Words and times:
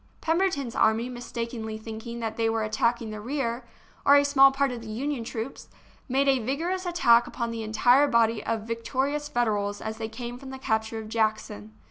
Pemberton's 0.19 0.73
army, 0.75 1.09
mistakenly 1.09 1.77
thinking 1.77 2.19
that 2.21 2.35
they 2.35 2.49
were 2.49 2.63
attacking 2.63 3.11
the 3.11 3.21
rear, 3.21 3.67
or 4.03 4.15
a 4.15 4.25
small 4.25 4.51
part 4.51 4.71
of 4.71 4.81
the 4.81 4.87
Union 4.89 5.23
troops, 5.23 5.69
made 6.09 6.27
a 6.27 6.39
vigorous 6.43 6.87
attack 6.87 7.27
upon 7.27 7.51
the 7.51 7.61
entire 7.61 8.07
body 8.07 8.43
of 8.43 8.61
victorious 8.61 9.27
Federals 9.29 9.79
as 9.79 9.99
they 9.99 10.09
came 10.09 10.39
from 10.39 10.49
the 10.49 10.57
capture 10.57 10.97
of 10.97 11.07
Jackson. 11.07 11.73